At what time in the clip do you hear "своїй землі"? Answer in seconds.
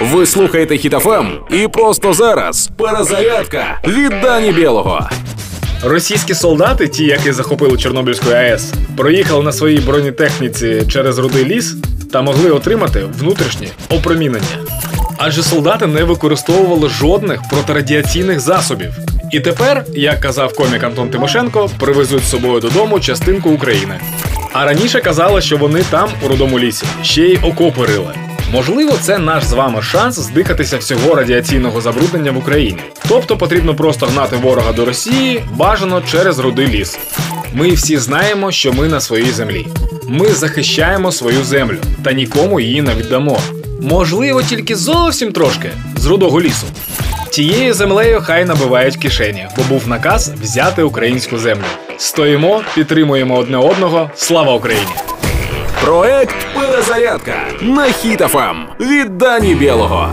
39.00-39.66